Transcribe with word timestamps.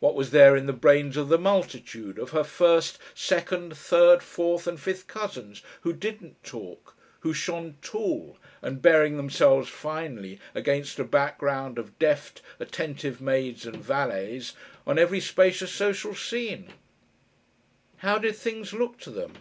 What 0.00 0.16
was 0.16 0.30
there 0.32 0.56
in 0.56 0.66
the 0.66 0.72
brains 0.72 1.16
of 1.16 1.28
the 1.28 1.38
multitude 1.38 2.18
of 2.18 2.30
her 2.30 2.42
first, 2.42 2.98
second, 3.14 3.76
third, 3.76 4.20
fourth, 4.20 4.66
and 4.66 4.80
fifth 4.80 5.06
cousins, 5.06 5.62
who 5.82 5.92
didn't 5.92 6.42
talk, 6.42 6.96
who 7.20 7.32
shone 7.32 7.76
tall, 7.80 8.38
and 8.60 8.82
bearing 8.82 9.16
themselves 9.16 9.68
finely, 9.68 10.40
against 10.52 10.98
a 10.98 11.04
background 11.04 11.78
of 11.78 11.96
deft, 12.00 12.42
attentive 12.58 13.20
maids 13.20 13.64
and 13.64 13.76
valets, 13.76 14.54
on 14.84 14.98
every 14.98 15.20
spacious 15.20 15.70
social 15.70 16.12
scene? 16.16 16.72
How 17.98 18.18
did 18.18 18.34
things 18.34 18.72
look 18.72 18.98
to 18.98 19.10
them? 19.10 19.34